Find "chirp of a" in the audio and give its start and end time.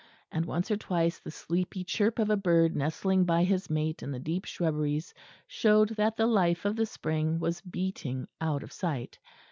1.83-2.35